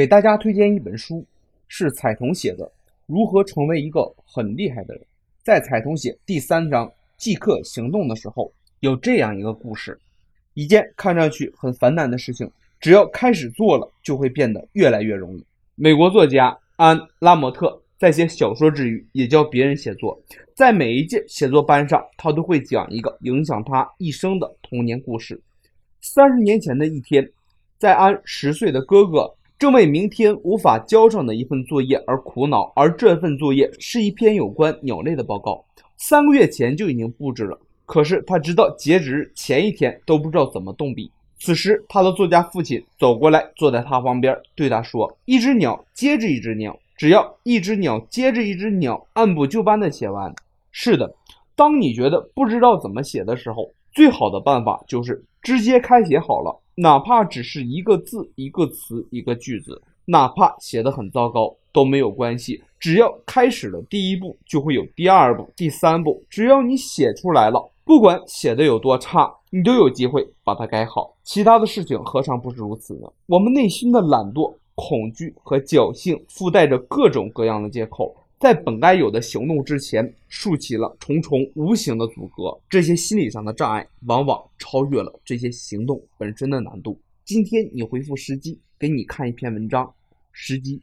[0.00, 1.22] 给大家推荐一本书，
[1.68, 2.64] 是彩童写的
[3.04, 5.02] 《如何成为一个很厉害的人》。
[5.42, 9.98] 在彩童写第三章“即刻行动”的时候，有这样一个故事：
[10.54, 12.50] 一件看上去很繁难的事情，
[12.80, 15.44] 只要开始做了，就会变得越来越容易。
[15.74, 20.18] 美国作家安·拉莫特在写小说之余，也教别人写作。
[20.54, 25.38] 在每一届写作班上，他都会讲一个影响他一生的童年故事。
[26.00, 27.30] 三十年前的一天，
[27.76, 29.30] 在安十岁的哥哥。
[29.60, 35.62] 正为明天无法交上的一份作业而苦恼，而这份作业是一篇有关鸟类的报告。
[35.98, 41.12] 三个月前就已经布置了，可是他直到截止日前一天都不知道怎么动笔。
[41.38, 50.34] 此时，他的作家父亲走过来，坐在他旁边，对他说：“一只鸟接着一只鸟，只要一只鸟接着一只鸟，按部就班地写完。”
[50.72, 51.14] 是的，
[51.54, 56.58] 当你觉得不知道怎么写的时候，最好的办法就是直接开写好了。
[56.80, 62.62] 哪怕只是一个字、一个词、一个句子，哪怕写的很糟糕都没有关系。
[62.78, 66.24] 只要开始了第一步，就会有第二步、第三步。
[66.30, 71.14] 只要你写出来了，不管写的有多差，你都有机会把它改好。
[71.22, 73.06] 其他的事情何尝不是如此呢？
[73.26, 78.16] 我们内心的懒惰、恐惧和侥幸，附带着各种各样的借口。
[78.40, 82.58] 在本该有的行动之前，竖起了重重无形的阻隔。
[82.70, 86.98] 这些心理上的障碍，往往超越了这些行动本身的难度。
[87.22, 89.92] 今天你回复时机，给你看一篇文章，
[90.32, 90.80] 时机